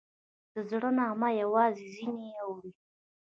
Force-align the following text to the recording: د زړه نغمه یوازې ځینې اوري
د 0.53 0.55
زړه 0.69 0.89
نغمه 0.97 1.29
یوازې 1.41 1.85
ځینې 1.95 2.27
اوري 2.43 2.71